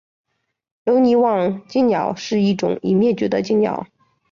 [0.83, 3.85] 留尼旺椋鸟是一种已灭绝的椋鸟。